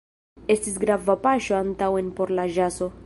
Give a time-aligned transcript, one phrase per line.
[0.53, 2.91] Estis grava paŝo antaŭen por la ĵazo.